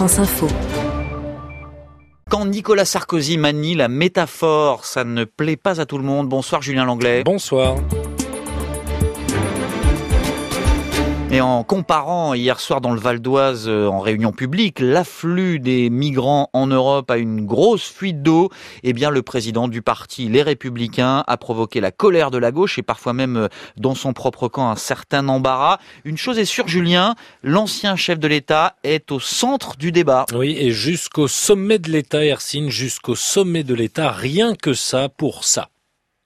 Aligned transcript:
France 0.00 0.18
Info. 0.18 0.46
Quand 2.30 2.46
Nicolas 2.46 2.86
Sarkozy 2.86 3.36
manie 3.36 3.74
la 3.74 3.88
métaphore, 3.88 4.86
ça 4.86 5.04
ne 5.04 5.24
plaît 5.24 5.58
pas 5.58 5.78
à 5.78 5.84
tout 5.84 5.98
le 5.98 6.04
monde. 6.04 6.26
Bonsoir 6.26 6.62
Julien 6.62 6.86
Langlais. 6.86 7.22
Bonsoir. 7.22 7.76
Et 11.32 11.40
en 11.40 11.62
comparant 11.62 12.34
hier 12.34 12.58
soir 12.58 12.80
dans 12.80 12.90
le 12.90 12.98
Val 12.98 13.20
d'Oise 13.20 13.68
euh, 13.68 13.86
en 13.86 14.00
réunion 14.00 14.32
publique 14.32 14.80
l'afflux 14.80 15.60
des 15.60 15.88
migrants 15.88 16.50
en 16.52 16.66
Europe 16.66 17.08
à 17.08 17.18
une 17.18 17.46
grosse 17.46 17.88
fuite 17.88 18.20
d'eau, 18.20 18.50
eh 18.82 18.92
bien 18.92 19.10
le 19.10 19.22
président 19.22 19.68
du 19.68 19.80
parti 19.80 20.28
Les 20.28 20.42
Républicains 20.42 21.22
a 21.28 21.36
provoqué 21.36 21.80
la 21.80 21.92
colère 21.92 22.32
de 22.32 22.38
la 22.38 22.50
gauche 22.50 22.80
et 22.80 22.82
parfois 22.82 23.12
même 23.12 23.36
euh, 23.36 23.48
dans 23.76 23.94
son 23.94 24.12
propre 24.12 24.48
camp 24.48 24.68
un 24.72 24.76
certain 24.76 25.28
embarras. 25.28 25.78
Une 26.04 26.16
chose 26.16 26.36
est 26.36 26.44
sûre 26.44 26.66
Julien, 26.66 27.14
l'ancien 27.44 27.94
chef 27.94 28.18
de 28.18 28.26
l'État 28.26 28.74
est 28.82 29.12
au 29.12 29.20
centre 29.20 29.76
du 29.76 29.92
débat. 29.92 30.26
Oui, 30.34 30.56
et 30.58 30.72
jusqu'au 30.72 31.28
sommet 31.28 31.78
de 31.78 31.92
l'État, 31.92 32.24
Ersine, 32.24 32.70
jusqu'au 32.70 33.14
sommet 33.14 33.62
de 33.62 33.74
l'État, 33.74 34.10
rien 34.10 34.56
que 34.56 34.74
ça 34.74 35.08
pour 35.08 35.44
ça. 35.44 35.68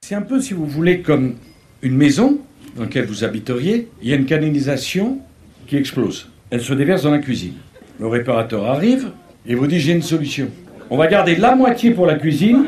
C'est 0.00 0.14
un 0.14 0.22
peu, 0.22 0.40
si 0.40 0.54
vous 0.54 0.66
voulez, 0.66 1.02
comme 1.02 1.34
une 1.82 1.96
maison 1.96 2.38
dans 2.76 2.82
lequel 2.84 3.06
vous 3.06 3.24
habiteriez, 3.24 3.88
il 4.02 4.08
y 4.08 4.12
a 4.12 4.16
une 4.16 4.26
canalisation 4.26 5.18
qui 5.66 5.76
explose. 5.76 6.28
Elle 6.50 6.60
se 6.60 6.74
déverse 6.74 7.02
dans 7.02 7.10
la 7.10 7.18
cuisine. 7.18 7.54
Le 7.98 8.06
réparateur 8.06 8.66
arrive 8.66 9.10
et 9.46 9.54
vous 9.54 9.66
dit 9.66 9.80
j'ai 9.80 9.92
une 9.92 10.02
solution. 10.02 10.48
On 10.90 10.96
va 10.96 11.06
garder 11.06 11.34
la 11.34 11.56
moitié 11.56 11.92
pour 11.92 12.06
la 12.06 12.16
cuisine. 12.16 12.66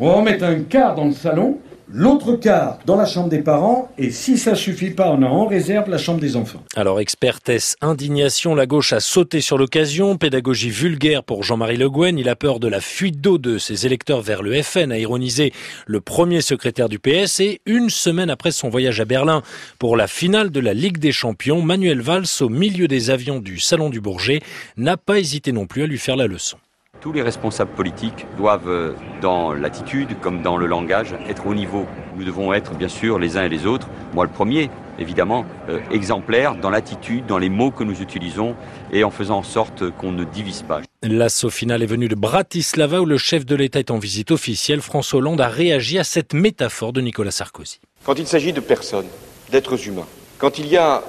On 0.00 0.08
va 0.08 0.14
en 0.16 0.22
mettre 0.22 0.44
un 0.44 0.60
quart 0.60 0.94
dans 0.94 1.04
le 1.04 1.12
salon 1.12 1.58
l'autre 1.92 2.36
quart 2.36 2.78
dans 2.86 2.96
la 2.96 3.06
chambre 3.06 3.28
des 3.28 3.42
parents, 3.42 3.90
et 3.98 4.10
si 4.10 4.38
ça 4.38 4.54
suffit 4.54 4.90
pas, 4.90 5.10
on 5.10 5.22
a 5.22 5.26
en 5.26 5.46
réserve 5.46 5.88
la 5.90 5.98
chambre 5.98 6.20
des 6.20 6.36
enfants. 6.36 6.62
Alors, 6.76 7.00
expertesse, 7.00 7.76
indignation, 7.80 8.54
la 8.54 8.66
gauche 8.66 8.92
a 8.92 9.00
sauté 9.00 9.40
sur 9.40 9.58
l'occasion, 9.58 10.16
pédagogie 10.16 10.70
vulgaire 10.70 11.24
pour 11.24 11.42
Jean-Marie 11.42 11.76
Le 11.76 11.90
Guen, 11.90 12.18
il 12.18 12.28
a 12.28 12.36
peur 12.36 12.60
de 12.60 12.68
la 12.68 12.80
fuite 12.80 13.20
d'eau 13.20 13.38
de 13.38 13.58
ses 13.58 13.86
électeurs 13.86 14.20
vers 14.20 14.42
le 14.42 14.62
FN, 14.62 14.92
a 14.92 14.98
ironisé 14.98 15.52
le 15.86 16.00
premier 16.00 16.40
secrétaire 16.40 16.88
du 16.88 16.98
PS, 16.98 17.40
et 17.40 17.60
une 17.66 17.90
semaine 17.90 18.30
après 18.30 18.50
son 18.50 18.68
voyage 18.68 19.00
à 19.00 19.04
Berlin 19.04 19.42
pour 19.78 19.96
la 19.96 20.06
finale 20.06 20.50
de 20.50 20.60
la 20.60 20.74
Ligue 20.74 20.98
des 20.98 21.12
Champions, 21.12 21.62
Manuel 21.62 22.00
Valls, 22.00 22.24
au 22.40 22.48
milieu 22.48 22.88
des 22.88 23.10
avions 23.10 23.40
du 23.40 23.58
Salon 23.58 23.90
du 23.90 24.00
Bourget, 24.00 24.40
n'a 24.76 24.96
pas 24.96 25.18
hésité 25.18 25.52
non 25.52 25.66
plus 25.66 25.82
à 25.82 25.86
lui 25.86 25.98
faire 25.98 26.16
la 26.16 26.26
leçon. 26.26 26.56
Tous 27.04 27.12
les 27.12 27.20
responsables 27.20 27.72
politiques 27.72 28.26
doivent, 28.38 28.66
euh, 28.66 28.94
dans 29.20 29.52
l'attitude 29.52 30.18
comme 30.22 30.40
dans 30.40 30.56
le 30.56 30.64
langage, 30.64 31.14
être 31.28 31.46
au 31.46 31.54
niveau. 31.54 31.84
Nous 32.16 32.24
devons 32.24 32.54
être, 32.54 32.72
bien 32.72 32.88
sûr, 32.88 33.18
les 33.18 33.36
uns 33.36 33.44
et 33.44 33.50
les 33.50 33.66
autres, 33.66 33.88
moi 34.14 34.24
le 34.24 34.30
premier, 34.30 34.70
évidemment, 34.98 35.44
euh, 35.68 35.80
exemplaires 35.92 36.54
dans 36.56 36.70
l'attitude, 36.70 37.26
dans 37.26 37.36
les 37.36 37.50
mots 37.50 37.70
que 37.70 37.84
nous 37.84 38.00
utilisons 38.00 38.56
et 38.90 39.04
en 39.04 39.10
faisant 39.10 39.36
en 39.36 39.42
sorte 39.42 39.90
qu'on 39.90 40.12
ne 40.12 40.24
divise 40.24 40.62
pas. 40.62 40.80
L'assaut 41.02 41.50
final 41.50 41.82
est 41.82 41.86
venu 41.86 42.08
de 42.08 42.14
Bratislava 42.14 43.02
où 43.02 43.04
le 43.04 43.18
chef 43.18 43.44
de 43.44 43.54
l'État 43.54 43.80
est 43.80 43.90
en 43.90 43.98
visite 43.98 44.30
officielle. 44.30 44.80
François 44.80 45.18
Hollande 45.18 45.42
a 45.42 45.48
réagi 45.48 45.98
à 45.98 46.04
cette 46.04 46.32
métaphore 46.32 46.94
de 46.94 47.02
Nicolas 47.02 47.32
Sarkozy. 47.32 47.80
Quand 48.06 48.18
il 48.18 48.26
s'agit 48.26 48.54
de 48.54 48.60
personnes, 48.60 49.08
d'êtres 49.52 49.88
humains, 49.88 50.06
quand 50.38 50.58
il 50.58 50.68
y 50.68 50.78
a 50.78 51.02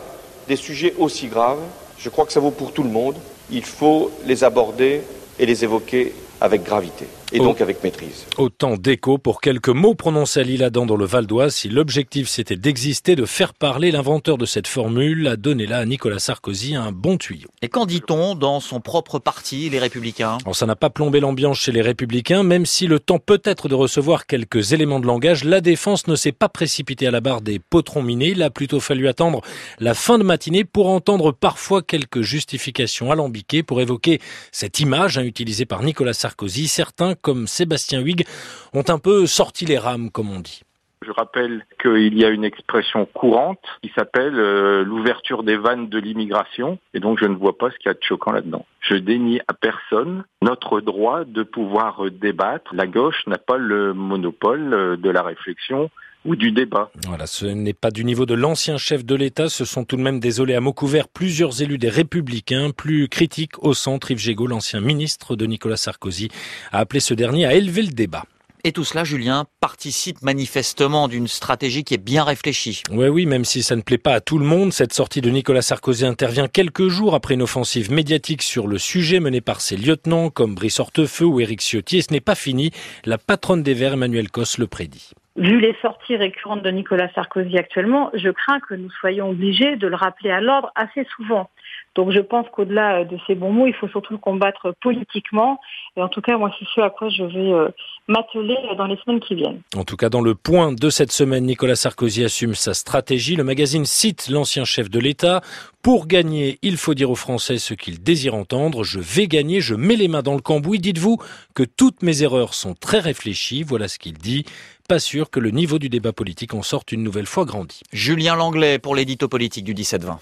des 0.49 0.57
sujets 0.57 0.93
aussi 0.97 1.27
graves, 1.27 1.63
je 1.97 2.09
crois 2.09 2.25
que 2.25 2.33
ça 2.33 2.41
vaut 2.41 2.51
pour 2.51 2.73
tout 2.73 2.83
le 2.83 2.89
monde. 2.89 3.15
Il 3.49 3.63
faut 3.63 4.11
les 4.25 4.43
aborder 4.43 5.01
et 5.39 5.45
les 5.45 5.63
évoquer 5.63 6.13
avec 6.41 6.63
gravité 6.63 7.05
et 7.35 7.39
donc 7.39 7.61
avec 7.61 7.83
maîtrise. 7.83 8.25
Autant 8.37 8.77
d'écho 8.77 9.17
pour 9.17 9.41
quelques 9.41 9.69
mots 9.69 9.95
prononcés 9.95 10.39
à 10.39 10.43
Lille-Adam 10.43 10.85
dans 10.85 10.95
le 10.95 11.05
Val 11.05 11.27
d'Oise. 11.27 11.55
Si 11.55 11.69
l'objectif 11.69 12.29
c'était 12.29 12.55
d'exister, 12.55 13.15
de 13.15 13.25
faire 13.25 13.53
parler, 13.53 13.91
l'inventeur 13.91 14.37
de 14.37 14.45
cette 14.45 14.67
formule 14.67 15.27
a 15.27 15.35
donné 15.35 15.65
là 15.65 15.79
à 15.79 15.85
Nicolas 15.85 16.19
Sarkozy 16.19 16.75
un 16.75 16.91
bon 16.91 17.17
tuyau. 17.17 17.49
Et 17.61 17.67
qu'en 17.67 17.85
dit-on 17.85 18.35
dans 18.35 18.59
son 18.59 18.79
propre 18.79 19.19
parti, 19.19 19.69
les 19.69 19.79
Républicains? 19.79 20.37
Alors, 20.43 20.55
Ça 20.55 20.65
n'a 20.65 20.75
pas 20.75 20.89
plombé 20.89 21.19
l'ambiance 21.19 21.59
chez 21.59 21.71
les 21.71 21.81
Républicains, 21.81 22.43
même 22.43 22.65
si 22.65 22.87
le 22.87 22.99
temps 22.99 23.19
peut-être 23.19 23.67
de 23.67 23.75
recevoir 23.75 24.25
quelques 24.25 24.71
éléments 24.73 24.99
de 24.99 25.07
langage, 25.07 25.43
la 25.43 25.61
défense 25.61 26.07
ne 26.07 26.15
s'est 26.15 26.31
pas 26.31 26.49
précipitée 26.49 27.07
à 27.07 27.11
la 27.11 27.21
barre 27.21 27.41
des 27.41 27.59
potrons 27.59 28.01
minés. 28.01 28.29
Il 28.29 28.43
a 28.43 28.49
plutôt 28.49 28.79
fallu 28.79 29.07
attendre 29.07 29.41
la 29.79 29.93
fin 29.93 30.17
de 30.17 30.23
matinée 30.23 30.63
pour 30.63 30.89
entendre 30.89 31.31
parfois 31.31 31.81
quelques 31.81 32.21
justifications 32.21 33.11
alambiquées 33.11 33.63
pour 33.63 33.81
évoquer 33.81 34.19
cette 34.51 34.79
image 34.79 35.17
hein, 35.17 35.23
utilisée 35.23 35.65
par 35.65 35.83
Nicolas 35.83 36.13
Sarkozy. 36.13 36.67
Certains 36.67 37.15
comme 37.25 37.47
Sébastien 37.47 38.01
Huyghe 38.01 38.27
ont 38.75 38.83
un 38.87 38.99
peu 38.99 39.25
sorti 39.25 39.65
les 39.65 39.79
rames, 39.79 40.11
comme 40.11 40.29
on 40.29 40.39
dit. 40.39 40.61
Je 41.01 41.11
rappelle 41.11 41.65
qu'il 41.81 42.17
y 42.17 42.23
a 42.23 42.29
une 42.29 42.43
expression 42.43 43.07
courante 43.07 43.65
qui 43.81 43.91
s'appelle 43.95 44.39
euh, 44.39 44.83
l'ouverture 44.83 45.43
des 45.43 45.57
vannes 45.57 45.89
de 45.89 45.97
l'immigration, 45.97 46.77
et 46.93 46.99
donc 46.99 47.19
je 47.19 47.25
ne 47.25 47.35
vois 47.35 47.57
pas 47.57 47.71
ce 47.71 47.77
qu'il 47.77 47.87
y 47.87 47.89
a 47.89 47.95
de 47.95 48.03
choquant 48.03 48.31
là-dedans. 48.31 48.65
Je 48.79 48.95
dénie 48.95 49.39
à 49.47 49.53
personne 49.53 50.23
notre 50.43 50.81
droit 50.81 51.25
de 51.25 51.41
pouvoir 51.41 52.11
débattre. 52.11 52.73
La 52.75 52.85
gauche 52.85 53.25
n'a 53.25 53.39
pas 53.39 53.57
le 53.57 53.93
monopole 53.93 54.73
euh, 54.73 54.97
de 54.97 55.09
la 55.09 55.23
réflexion 55.23 55.89
ou 56.25 56.35
du 56.35 56.51
débat. 56.51 56.91
Voilà, 57.07 57.27
ce 57.27 57.45
n'est 57.45 57.73
pas 57.73 57.91
du 57.91 58.03
niveau 58.03 58.25
de 58.25 58.33
l'ancien 58.33 58.77
chef 58.77 59.05
de 59.05 59.15
l'État, 59.15 59.49
ce 59.49 59.63
sont 59.63 59.85
tout 59.85 59.95
de 59.95 60.01
même 60.01 60.19
désolés 60.19 60.55
à 60.55 60.61
mots 60.61 60.73
couverts 60.73 61.07
plusieurs 61.07 61.61
élus 61.61 61.77
des 61.77 61.89
Républicains, 61.89 62.71
plus 62.71 63.07
critiques 63.07 63.63
au 63.63 63.73
centre. 63.73 64.11
Yves 64.11 64.19
Gégaud, 64.19 64.47
l'ancien 64.47 64.81
ministre 64.81 65.35
de 65.35 65.45
Nicolas 65.45 65.77
Sarkozy, 65.77 66.29
a 66.71 66.79
appelé 66.79 66.99
ce 66.99 67.13
dernier 67.13 67.45
à 67.45 67.53
élever 67.53 67.83
le 67.83 67.91
débat. 67.91 68.23
Et 68.67 68.71
tout 68.71 68.83
cela, 68.83 69.03
Julien, 69.03 69.45
participe 69.59 70.23
manifestement 70.23 71.07
d'une 71.07 71.27
stratégie 71.27 71.83
qui 71.83 71.93
est 71.93 72.03
bien 72.03 72.23
réfléchie. 72.23 72.81
Oui, 72.89 73.09
oui, 73.09 73.27
même 73.27 73.45
si 73.45 73.61
ça 73.61 73.75
ne 73.75 73.81
plaît 73.81 73.99
pas 73.99 74.15
à 74.15 74.21
tout 74.21 74.39
le 74.39 74.45
monde, 74.45 74.73
cette 74.73 74.91
sortie 74.91 75.21
de 75.21 75.29
Nicolas 75.29 75.61
Sarkozy 75.61 76.03
intervient 76.03 76.47
quelques 76.47 76.87
jours 76.87 77.13
après 77.13 77.35
une 77.35 77.43
offensive 77.43 77.91
médiatique 77.91 78.41
sur 78.41 78.65
le 78.65 78.79
sujet 78.79 79.19
menée 79.19 79.41
par 79.41 79.61
ses 79.61 79.77
lieutenants 79.77 80.31
comme 80.31 80.55
Brice 80.55 80.79
Hortefeux 80.79 81.27
ou 81.27 81.39
Éric 81.39 81.61
Ciotti. 81.61 81.97
Et 81.97 82.01
ce 82.01 82.11
n'est 82.11 82.21
pas 82.21 82.33
fini. 82.33 82.71
La 83.03 83.19
patronne 83.19 83.61
des 83.61 83.75
Verts, 83.75 83.93
Emmanuel 83.93 84.31
Cos, 84.31 84.57
le 84.57 84.65
prédit. 84.65 85.11
Vu 85.35 85.59
les 85.59 85.75
sorties 85.81 86.15
récurrentes 86.15 86.63
de 86.63 86.69
Nicolas 86.69 87.11
Sarkozy 87.13 87.57
actuellement, 87.57 88.09
je 88.13 88.29
crains 88.29 88.61
que 88.61 88.73
nous 88.73 88.89
soyons 88.89 89.31
obligés 89.31 89.75
de 89.75 89.87
le 89.87 89.95
rappeler 89.95 90.31
à 90.31 90.39
l'ordre 90.39 90.71
assez 90.75 91.05
souvent. 91.15 91.49
Donc 91.95 92.11
je 92.11 92.19
pense 92.19 92.45
qu'au-delà 92.51 93.05
de 93.05 93.17
ces 93.25 93.35
bons 93.35 93.51
mots, 93.51 93.67
il 93.67 93.73
faut 93.73 93.87
surtout 93.87 94.13
le 94.13 94.19
combattre 94.19 94.75
politiquement. 94.81 95.59
Et 95.95 96.01
en 96.01 96.09
tout 96.09 96.21
cas, 96.21 96.37
moi, 96.37 96.51
c'est 96.59 96.65
ce 96.75 96.81
à 96.81 96.89
quoi 96.89 97.07
je 97.09 97.23
vais 97.23 97.53
euh, 97.53 97.69
m'atteler 98.07 98.57
dans 98.77 98.85
les 98.85 98.97
semaines 98.97 99.21
qui 99.21 99.35
viennent. 99.35 99.61
En 99.75 99.85
tout 99.85 99.95
cas, 99.95 100.09
dans 100.09 100.21
le 100.21 100.35
point 100.35 100.73
de 100.73 100.89
cette 100.89 101.13
semaine, 101.13 101.45
Nicolas 101.45 101.75
Sarkozy 101.75 102.25
assume 102.25 102.53
sa 102.53 102.73
stratégie. 102.73 103.37
Le 103.37 103.45
magazine 103.45 103.85
cite 103.85 104.27
l'ancien 104.29 104.65
chef 104.65 104.89
de 104.89 104.99
l'État. 104.99 105.41
Pour 105.81 106.07
gagner, 106.07 106.57
il 106.63 106.77
faut 106.77 106.95
dire 106.95 107.11
aux 107.11 107.15
Français 107.15 107.57
ce 107.59 107.73
qu'ils 107.73 108.03
désirent 108.03 108.35
entendre. 108.35 108.83
Je 108.83 108.99
vais 108.99 109.27
gagner, 109.27 109.61
je 109.61 109.75
mets 109.75 109.95
les 109.95 110.07
mains 110.07 110.23
dans 110.23 110.33
le 110.33 110.41
cambouis. 110.41 110.79
Dites-vous 110.79 111.17
que 111.53 111.63
toutes 111.63 112.03
mes 112.03 112.23
erreurs 112.23 112.53
sont 112.53 112.73
très 112.73 112.99
réfléchies. 112.99 113.63
Voilà 113.63 113.87
ce 113.87 113.99
qu'il 113.99 114.13
dit 114.13 114.45
pas 114.87 114.99
sûr 114.99 115.31
que 115.31 115.39
le 115.39 115.49
niveau 115.49 115.79
du 115.79 115.89
débat 115.89 116.13
politique 116.13 116.53
en 116.53 116.61
sorte 116.61 116.91
une 116.91 117.01
nouvelle 117.01 117.25
fois 117.25 117.45
grandi. 117.45 117.81
Julien 117.91 118.35
Langlais 118.35 118.77
pour 118.77 118.95
l'édito 118.95 119.27
politique 119.27 119.63
du 119.63 119.73
17-20. 119.73 120.13